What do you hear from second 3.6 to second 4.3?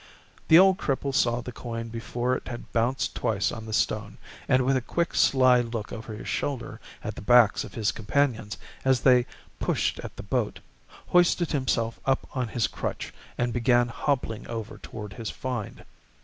the stone,